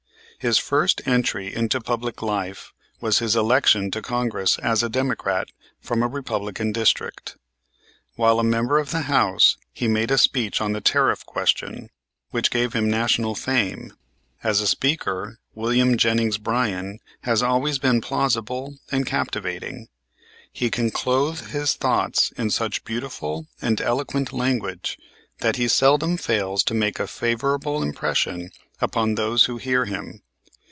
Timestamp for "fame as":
13.35-14.61